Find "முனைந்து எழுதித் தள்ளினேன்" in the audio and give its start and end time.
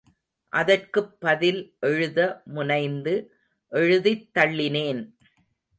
2.45-5.11